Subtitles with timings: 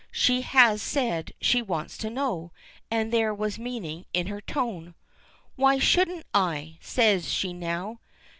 [0.11, 2.51] She has said she wanted to know,
[2.89, 4.95] and there was meaning in her tone.
[5.55, 7.99] "Why shouldn't I?" says she now.